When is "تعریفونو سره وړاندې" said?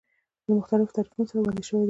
0.95-1.63